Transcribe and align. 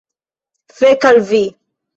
Fek 0.79 1.07
al 1.13 1.23
vi! 1.29 1.45